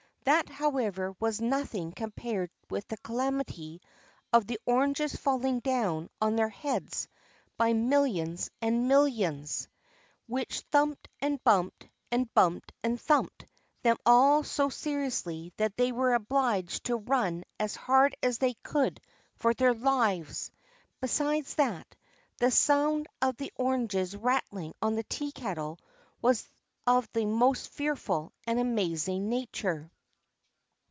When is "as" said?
17.59-17.75, 18.21-18.37